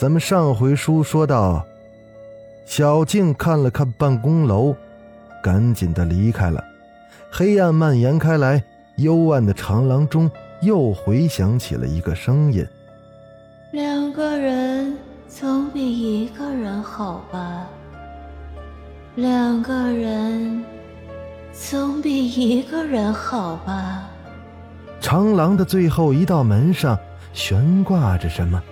[0.00, 1.66] 咱们上回书说到，
[2.64, 4.72] 小静看了看办公楼，
[5.42, 6.62] 赶紧的离开了。
[7.32, 8.62] 黑暗蔓延开来，
[8.98, 10.30] 幽暗的长廊中
[10.60, 12.64] 又回响起了一个声音
[13.74, 17.66] ：“两个人总比一个人好吧？
[19.16, 20.64] 两个人
[21.52, 24.08] 总比一个人好吧？”
[25.02, 26.96] 长廊的最后一道门上
[27.32, 28.62] 悬挂着什么？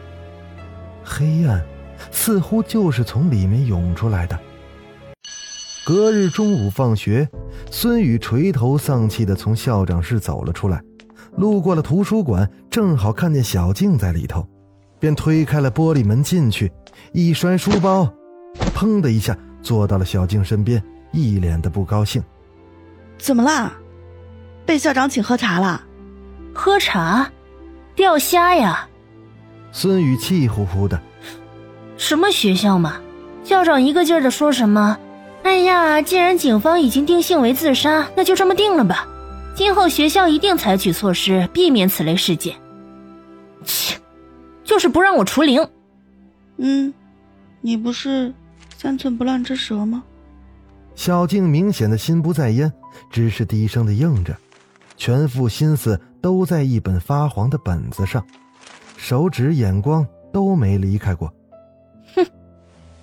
[1.08, 1.64] 黑暗，
[2.10, 4.36] 似乎就是从里面涌出来的。
[5.84, 7.28] 隔日中午放学，
[7.70, 10.82] 孙宇垂头丧气的从校长室走了出来，
[11.36, 14.44] 路过了图书馆，正好看见小静在里头，
[14.98, 16.72] 便推开了玻璃门进去，
[17.12, 18.12] 一摔书包，
[18.74, 20.82] 砰的一下坐到了小静身边，
[21.12, 22.20] 一脸的不高兴。
[23.16, 23.72] 怎么啦？
[24.66, 25.84] 被校长请喝茶了？
[26.52, 27.30] 喝茶？
[27.94, 28.88] 钓虾呀？
[29.78, 30.98] 孙宇气呼呼的
[31.98, 32.96] ：“什么学校嘛？
[33.44, 34.98] 校长一个劲儿的说什么？
[35.42, 39.06] 哎呀，既然警方已经定性为自杀，那就这么定了吧。
[39.54, 42.56] 今后学校一定采取措施，避免此类事件。
[43.66, 44.00] 切，
[44.64, 45.68] 就是不让我除灵。
[46.56, 46.94] 嗯，
[47.60, 48.32] 你不是
[48.78, 50.02] 三寸不烂之舌吗？”
[50.96, 52.72] 小静明显的心不在焉，
[53.10, 54.34] 只是低声的应着，
[54.96, 58.24] 全副心思都在一本发黄的本子上。
[58.96, 61.32] 手指眼光都没离开过，
[62.14, 62.26] 哼，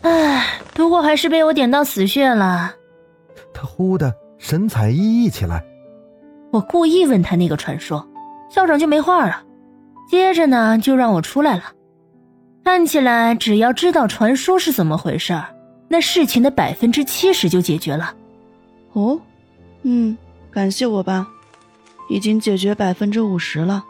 [0.02, 2.74] 唉，不过还是被我点到死穴了。
[3.54, 5.64] 他忽的神采奕奕起来。
[6.52, 8.06] 我故意问他那个传说，
[8.50, 9.44] 校长就没话了。
[10.10, 11.64] 接着呢，就让我出来了。
[12.64, 15.34] 看起来只要知道传说是怎么回事
[15.88, 18.14] 那事情的百分之七十就解决了。
[18.94, 19.20] 哦，
[19.84, 20.18] 嗯，
[20.52, 21.28] 感谢我吧，
[22.10, 23.84] 已经解决百分之五十了。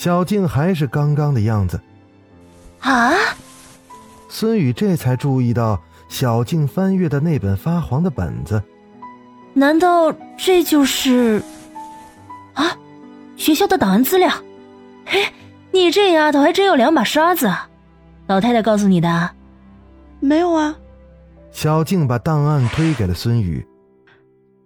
[0.00, 1.78] 小静还是刚刚的样子，
[2.80, 3.12] 啊！
[4.30, 5.78] 孙宇这才注意到
[6.08, 8.62] 小静翻阅的那本发黄的本子，
[9.52, 11.42] 难道这就是
[12.54, 12.74] 啊？
[13.36, 14.32] 学校的档案资料？
[15.04, 15.22] 嘿，
[15.70, 17.68] 你这丫头还真有两把刷子啊！
[18.26, 19.30] 老太太告诉你的？
[20.18, 20.74] 没有啊。
[21.52, 23.66] 小静把档案推给了孙宇，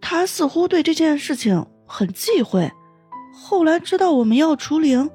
[0.00, 2.70] 他似乎对这件事情很忌讳。
[3.34, 5.10] 后来知道我们要除灵，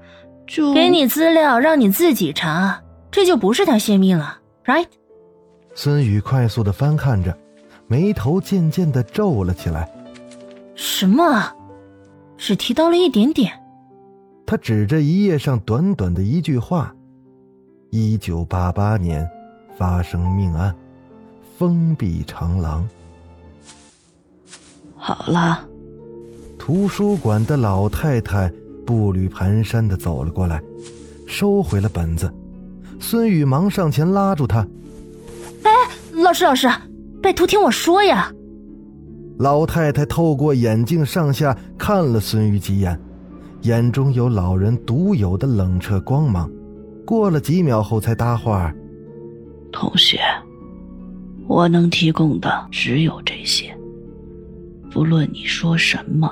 [0.46, 4.88] 就给你资料让你自己查，这就不是他泄密了，right？
[5.74, 7.36] 孙宇快速的翻看着，
[7.88, 9.90] 眉头渐渐的皱了起来。
[10.76, 11.52] 什么？
[12.38, 13.52] 只提到了一点点。
[14.46, 16.94] 他指着一页上短短的一句话
[17.92, 19.30] ：“一九八八年
[19.78, 20.76] 发生命案，
[21.58, 22.88] 封闭长廊。”
[24.98, 25.69] 好了。
[26.70, 28.48] 图书馆的老太太
[28.86, 30.62] 步履蹒跚地走了过来，
[31.26, 32.32] 收回了本子。
[33.00, 34.60] 孙宇忙上前拉住她
[35.66, 35.72] ：“哎，
[36.22, 36.70] 老师，老师，
[37.24, 38.32] 拜托听我说呀！”
[39.40, 43.00] 老太太透过眼镜上下看了孙宇几眼，
[43.64, 46.48] 眼中有老人独有的冷彻光芒。
[47.04, 48.72] 过了几秒后，才搭话
[49.74, 50.20] ：“同学，
[51.48, 53.76] 我能提供的只有这些，
[54.92, 56.32] 不论你说什么。”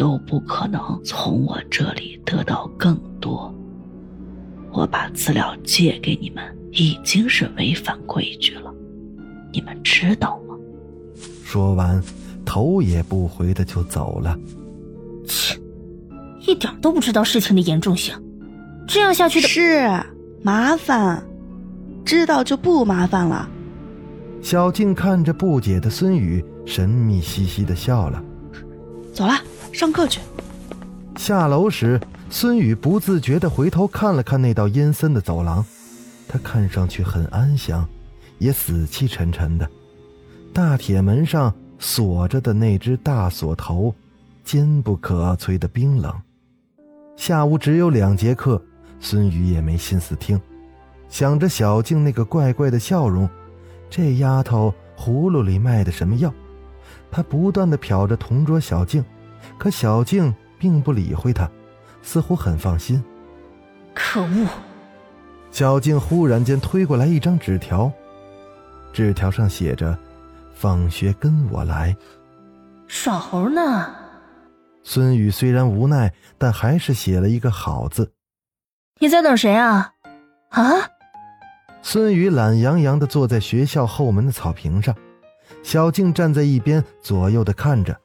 [0.00, 3.54] 都不可能从我这里得到更多。
[4.72, 8.72] 我把资料借给你们，已经是违反规矩了，
[9.52, 10.56] 你们知道吗？
[11.44, 12.02] 说完，
[12.46, 14.34] 头也不回的就走了。
[15.26, 15.60] 切，
[16.46, 18.14] 一点都不知道事情的严重性，
[18.88, 19.86] 这样下去的是
[20.42, 21.22] 麻烦。
[22.06, 23.46] 知道就不麻烦了。
[24.40, 28.24] 小静看着不解的孙宇，神秘兮兮的笑了。
[29.12, 29.34] 走了。
[29.72, 30.20] 上课去。
[31.16, 35.64] 下楼时，孙宇不自觉的回头看了看那道阴森的走廊，
[36.26, 37.86] 他看上去很安详，
[38.38, 39.68] 也死气沉沉的。
[40.52, 43.94] 大铁门上锁着的那只大锁头，
[44.44, 46.12] 坚不可摧的冰冷。
[47.16, 48.60] 下午只有两节课，
[48.98, 50.40] 孙宇也没心思听，
[51.08, 53.28] 想着小静那个怪怪的笑容，
[53.88, 56.32] 这丫头葫芦里卖的什么药？
[57.10, 59.04] 他不断的瞟着同桌小静。
[59.58, 61.50] 可小静并不理会他，
[62.02, 63.02] 似乎很放心。
[63.94, 64.46] 可恶！
[65.50, 67.90] 小静忽然间推过来一张纸条，
[68.92, 69.98] 纸条上写着
[70.54, 71.96] ：“放学跟我来。”
[72.86, 73.94] 耍猴呢？
[74.82, 78.12] 孙宇虽然无奈，但还是写了一个好字。
[78.98, 79.92] 你在等谁啊？
[80.50, 80.62] 啊？
[81.82, 84.94] 孙宇懒洋洋的坐在学校后门的草坪上，
[85.62, 87.96] 小静站在一边左右的看着。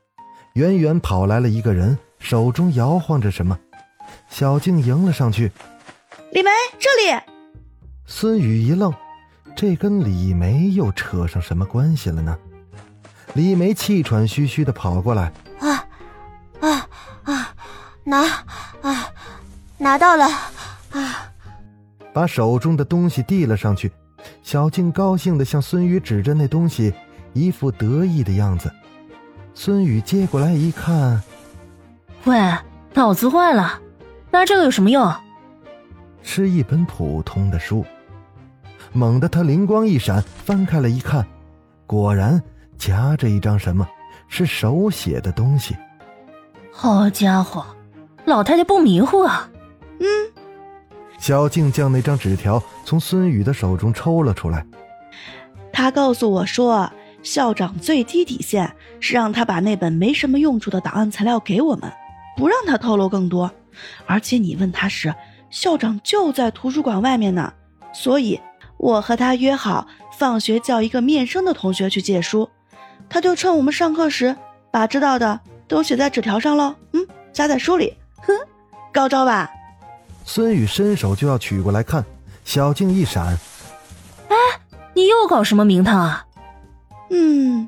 [0.53, 3.57] 远远跑来了一个人，手中摇晃着什么。
[4.29, 5.51] 小静迎了上去
[6.31, 6.49] ：“李梅，
[6.79, 7.21] 这里。”
[8.05, 8.93] 孙宇一愣，
[9.55, 12.37] 这跟李梅又扯上什么关系了呢？
[13.33, 15.85] 李梅气喘吁吁的跑过来：“啊，
[16.61, 16.87] 啊
[17.23, 17.53] 啊，
[18.05, 18.21] 拿
[18.81, 19.13] 啊，
[19.77, 20.25] 拿到了
[20.91, 21.33] 啊！”
[22.13, 23.91] 把手中的东西递了上去。
[24.41, 26.93] 小静高兴的向孙宇指着那东西，
[27.35, 28.71] 一副得意的样子。
[29.53, 31.21] 孙宇接过来一看，
[32.23, 32.37] 喂，
[32.93, 33.79] 脑子坏了，
[34.31, 35.13] 拿这个有什么用？
[36.21, 37.85] 是一本普通的书。
[38.93, 41.27] 猛地，他灵光一闪，翻开了一看，
[41.85, 42.41] 果然
[42.77, 43.85] 夹着一张什么，
[44.29, 45.75] 是手写的东西。
[46.71, 47.65] 好家伙，
[48.23, 49.49] 老太太不迷糊啊！
[49.99, 50.07] 嗯。
[51.17, 54.65] 小静将那张纸条从孙宇的手中抽了出来，
[55.73, 56.89] 他告诉我说。
[57.25, 61.91] 校长最低底线是让他把那本没什么用处的档案材料给我们，
[62.37, 63.51] 不让他透露更多。
[64.05, 65.13] 而且你问他时，
[65.49, 67.51] 校长就在图书馆外面呢。
[67.91, 68.39] 所以
[68.77, 69.87] 我和他约好，
[70.19, 72.47] 放学叫一个面生的同学去借书，
[73.09, 74.35] 他就趁我们上课时，
[74.71, 76.75] 把知道的都写在纸条上喽。
[76.93, 77.91] 嗯，夹在书里。
[78.17, 78.33] 哼，
[78.93, 79.49] 高招吧？
[80.23, 82.05] 孙宇伸手就要取过来看，
[82.43, 83.35] 小静一闪
[84.29, 84.35] ：“哎，
[84.93, 86.23] 你又搞什么名堂啊？”
[87.09, 87.67] 嗯，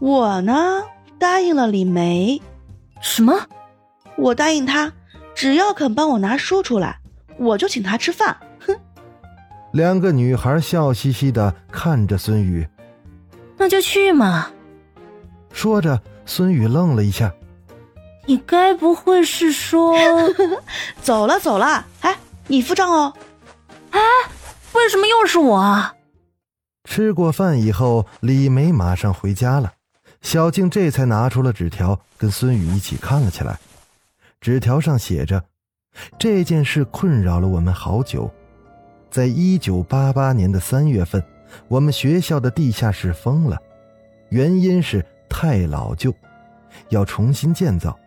[0.00, 0.82] 我呢
[1.18, 2.40] 答应了李梅，
[3.00, 3.40] 什么？
[4.16, 4.92] 我答应他，
[5.34, 6.98] 只要肯帮我拿书出来，
[7.38, 8.36] 我就请他吃饭。
[8.66, 8.74] 哼！
[9.72, 12.66] 两个女孩笑嘻嘻的看着孙宇，
[13.56, 14.50] 那就去嘛。
[15.52, 17.32] 说着，孙宇愣了一下，
[18.26, 19.96] 你该不会是说
[21.02, 21.84] 走了走了？
[22.00, 22.16] 哎，
[22.46, 23.12] 你付账哦。
[23.90, 24.00] 哎，
[24.74, 25.94] 为什么又是我啊？
[26.94, 29.72] 吃过饭以后，李梅马上回家了。
[30.22, 33.58] 小静这才拿出了纸条，跟孙宇一起看了起来。
[34.40, 35.42] 纸条上写着
[36.20, 38.30] ：“这件事困扰了我们好久。
[39.10, 41.20] 在一九八八年的三月份，
[41.66, 43.60] 我们学校的地下室封了，
[44.28, 46.14] 原因是太老旧，
[46.90, 47.98] 要重新建造。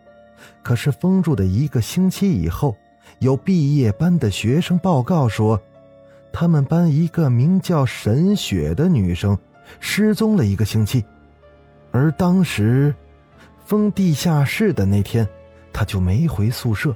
[0.62, 2.74] 可是封住的一个星期以后，
[3.18, 5.60] 有毕业班的学生报告说。”
[6.32, 9.36] 他们班一个名叫沈雪的女生
[9.80, 11.04] 失踪了一个星期，
[11.90, 12.94] 而当时
[13.64, 15.28] 封地下室的那天，
[15.72, 16.94] 她就没回宿舍。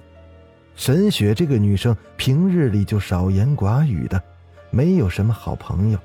[0.75, 4.23] 沈雪这个女生平日里就少言寡语的，
[4.70, 5.99] 没有什么好朋友，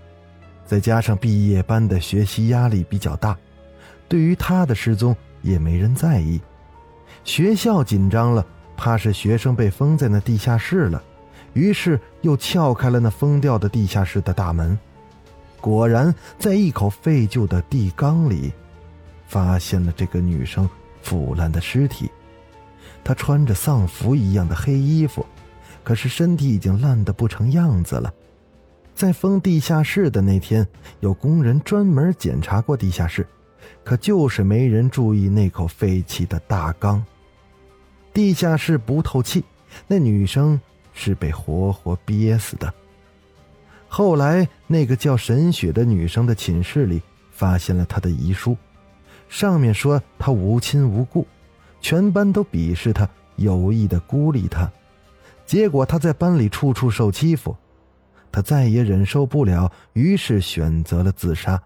[0.65, 3.37] 再加上毕业班的学习压力比较大，
[4.09, 6.41] 对于她的失踪也没人在意。
[7.23, 8.45] 学校紧张了，
[8.75, 11.01] 怕是学生被封在那地下室了。
[11.57, 14.77] 于是又撬开了那封掉的地下室的大门，
[15.59, 18.53] 果然在一口废旧的地缸里，
[19.25, 20.69] 发现了这个女生
[21.01, 22.11] 腐烂的尸体。
[23.03, 25.25] 她穿着丧服一样的黑衣服，
[25.83, 28.13] 可是身体已经烂得不成样子了。
[28.93, 30.67] 在封地下室的那天，
[30.99, 33.25] 有工人专门检查过地下室，
[33.83, 37.03] 可就是没人注意那口废弃的大缸。
[38.13, 39.43] 地下室不透气，
[39.87, 40.61] 那女生。
[40.97, 42.73] 是被活活憋死的。
[43.87, 47.01] 后来，那个叫沈雪的女生的寝室里
[47.31, 48.57] 发现了她的遗书，
[49.29, 51.25] 上面说她无亲无故，
[51.79, 54.69] 全班都鄙视她，有意的孤立她。
[55.45, 57.55] 结果她在班里处处受欺负，
[58.31, 61.61] 她再也忍受不了，于是选择了自杀。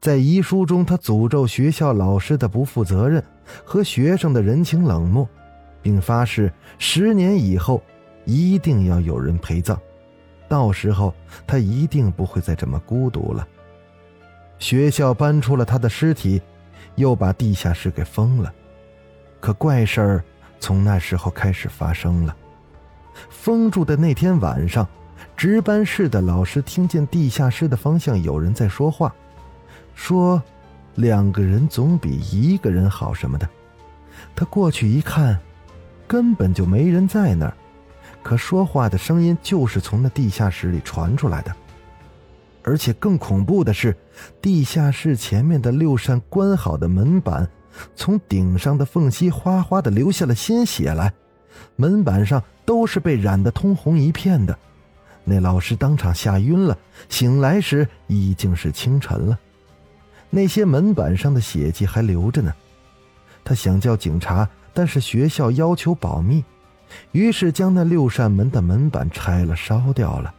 [0.00, 3.22] 在遗书中，她诅咒学校老师的不负责任
[3.64, 5.28] 和学生的人情冷漠，
[5.82, 7.82] 并发誓十年以后。
[8.24, 9.78] 一定要有人陪葬，
[10.48, 11.14] 到时候
[11.46, 13.46] 他一定不会再这么孤独了。
[14.58, 16.40] 学校搬出了他的尸体，
[16.94, 18.52] 又把地下室给封了。
[19.40, 20.24] 可怪事儿
[20.58, 22.34] 从那时候开始发生了。
[23.28, 24.86] 封住的那天晚上，
[25.36, 29.14] 值班室的老师听见地下室的方向有人在说话，
[29.94, 30.42] 说
[30.96, 33.48] ：“两个人总比一个人好什么的。”
[34.34, 35.38] 他过去一看，
[36.08, 37.54] 根本就没人在那儿。
[38.24, 41.54] 可说话的声音就是从那地下室里传出来的，
[42.62, 43.94] 而且更恐怖的是，
[44.40, 47.46] 地下室前面的六扇关好的门板，
[47.94, 51.12] 从顶上的缝隙哗哗的流下了鲜血来，
[51.76, 54.58] 门板上都是被染得通红一片的，
[55.22, 56.76] 那老师当场吓晕了，
[57.10, 59.38] 醒来时已经是清晨了，
[60.30, 62.54] 那些门板上的血迹还留着呢。
[63.44, 66.42] 他想叫警察，但是学校要求保密，
[67.12, 70.34] 于是将那六扇门的门板拆了，烧掉了，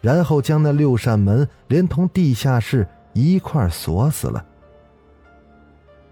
[0.00, 4.44] 然后将那六扇门连同地下室一块锁死了。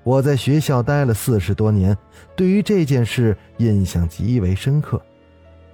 [0.04, 1.96] 我在学校待了四十多年，
[2.34, 5.00] 对于这件事印象极为深刻。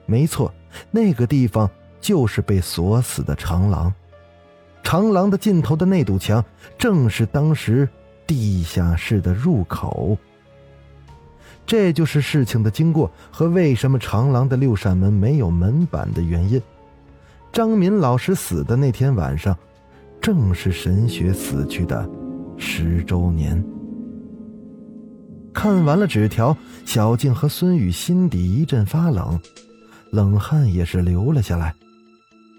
[0.05, 0.53] 没错，
[0.91, 1.69] 那个地方
[2.01, 3.93] 就是被锁死的长廊，
[4.83, 6.45] 长廊的尽头的那堵墙，
[6.77, 7.89] 正是当时
[8.27, 10.17] 地下室的入口。
[11.69, 16.61] 这就是事情的经过和为什么长廊的六扇门没有门板的原因。
[17.53, 19.55] 张敏老师死的那天晚上，
[20.19, 22.09] 正是沈雪死去的
[22.57, 23.63] 十周年。
[25.53, 26.57] 看完了纸条，
[26.87, 29.39] 小静和孙宇心底一阵发冷，
[30.11, 31.75] 冷汗也是流了下来。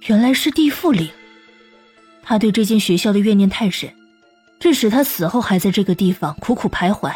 [0.06, 1.10] 原来是地缚灵，
[2.22, 3.90] 他对这间学校的怨念太深，
[4.60, 7.12] 致使他死后还在这个地方苦苦徘徊。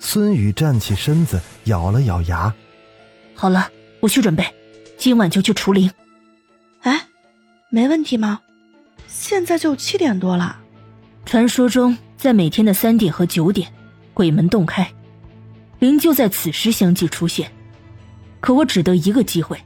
[0.00, 2.52] 孙宇站起身子，咬了咬牙
[3.36, 4.44] ：“好了，我去准备，
[4.96, 5.88] 今晚就去除灵。”
[6.82, 7.06] 哎，
[7.68, 8.40] 没问题吗？
[9.06, 10.58] 现在就七点多了。
[11.26, 13.70] 传说中，在每天的三点和九点。
[14.12, 14.92] 鬼门洞开，
[15.78, 17.50] 灵就在此时相继出现。
[18.40, 19.58] 可我只得一个机会，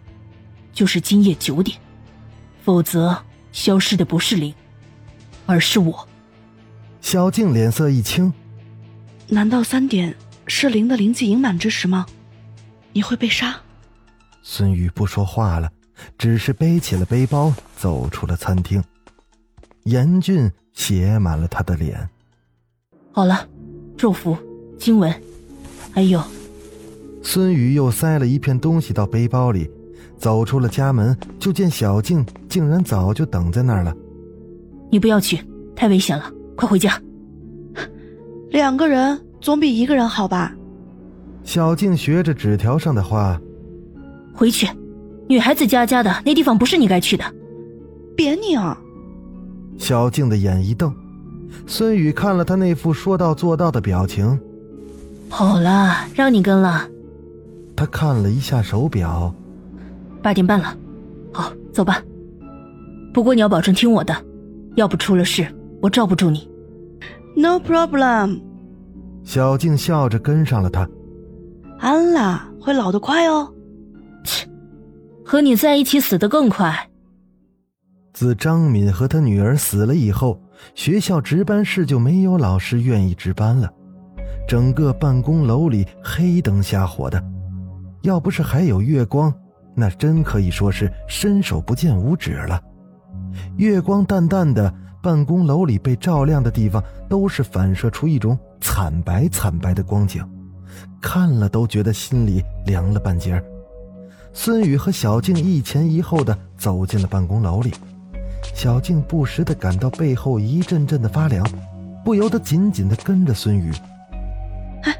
[0.73, 1.77] 就是今夜九点，
[2.63, 4.55] 否则消失的不是灵，
[5.47, 6.07] 而是我。
[7.01, 8.33] 小静脸色一青，
[9.27, 10.15] 难道三点
[10.47, 12.07] 是灵的灵气盈满之时吗？
[12.93, 13.57] 你会被杀？
[14.43, 15.71] 孙宇不说话了，
[16.19, 18.83] 只是背起了背包走出了餐厅，
[19.85, 22.09] 严峻写满了他的脸。
[23.13, 23.49] 好了。
[23.97, 24.37] 咒符、
[24.77, 25.15] 经文，
[25.93, 26.21] 还有，
[27.23, 29.71] 孙宇又塞了一片东西到背包里，
[30.19, 33.97] 走出了家门，就见小静竟然早就等在那儿了。
[34.91, 35.41] 你不要去，
[35.77, 37.01] 太危险了，快回家。
[38.51, 40.55] 两个人总比一个人好吧？
[41.43, 43.39] 小静学着纸条上的话，
[44.33, 44.67] 回去。
[45.29, 47.23] 女孩子家家的，那地方不是你该去的。
[48.17, 48.59] 别拧！
[49.77, 50.95] 小静的眼一瞪。
[51.67, 54.41] 孙宇看了他那副说到做到的表情，
[55.29, 56.89] 好了，让你跟了。
[57.77, 59.35] 他看了一下手表，
[60.23, 60.75] 八点半了，
[61.35, 62.03] 好，走吧。
[63.13, 64.17] 不过你要保证听我的，
[64.75, 65.47] 要不出了事，
[65.83, 66.49] 我罩不住你。
[67.37, 68.41] No problem。
[69.25, 70.89] 小静笑着跟上了他。
[71.79, 73.53] 安啦，会老得快哦。
[74.23, 74.49] 切，
[75.25, 76.89] 和你在一起死得更快。
[78.13, 80.41] 自张敏和他女儿死了以后。
[80.75, 83.69] 学校值班室就没有老师愿意值班了，
[84.49, 87.23] 整个办公楼里黑灯瞎火的，
[88.03, 89.35] 要不是还有月光，
[89.75, 92.59] 那真可以说是伸手不见五指了。
[93.57, 100.27] 月光淡淡的，办公楼里被照亮的地方都是反射出一种惨白惨白的光景，
[100.99, 103.45] 看了都觉得心里凉了半截儿
[104.33, 107.71] 孙宇和小静一前一后的走进了办公楼里。
[108.55, 111.47] 小静不时的感到背后一阵阵的发凉，
[112.03, 113.71] 不由得紧紧的跟着孙宇。
[114.83, 114.97] 哎，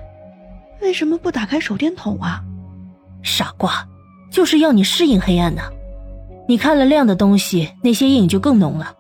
[0.83, 2.45] 为什么不打开手电筒啊？
[3.23, 3.89] 傻瓜，
[4.31, 5.63] 就是要你适应黑暗呢。
[6.47, 8.95] 你看了亮的东西，那些阴影就更浓了。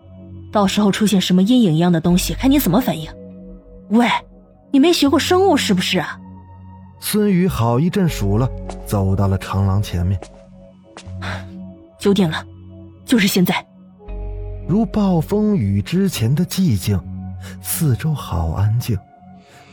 [0.50, 3.10] 到时候出现什么阴影一样的东西，看你怎么反应。
[3.90, 4.08] 喂，
[4.74, 6.18] 你没学过生物是不是啊？
[6.98, 8.50] 孙宇好一阵数了，
[8.84, 10.20] 走到了长廊前面。
[11.96, 12.44] 九点了，
[13.04, 13.54] 就是现在。
[14.66, 17.00] 如暴风雨之前的寂静，
[17.62, 18.98] 四周好安静，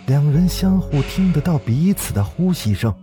[0.06, 2.94] 两人相互听得到彼此的呼吸声。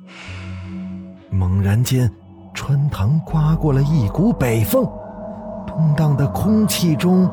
[1.31, 2.09] 猛然间，
[2.55, 4.89] 穿堂刮过了一股北风，
[5.67, 7.29] 动荡的空气中，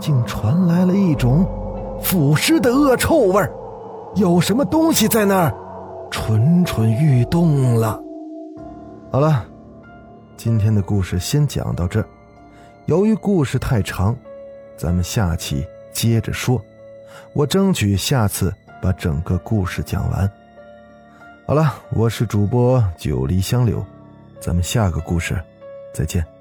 [0.00, 1.48] 竟传来了一种
[2.02, 3.52] 腐尸的恶臭味儿，
[4.16, 5.54] 有什么东西在那儿
[6.10, 8.00] 蠢蠢欲动了。
[9.12, 9.44] 好了，
[10.38, 12.08] 今天的故事先讲到这儿。
[12.86, 14.16] 由于故事太长，
[14.74, 16.60] 咱们下期接着说。
[17.34, 20.30] 我争取下次把整个故事讲完。
[21.46, 23.84] 好了，我是主播九黎香柳，
[24.40, 25.38] 咱们下个故事
[25.92, 26.35] 再见。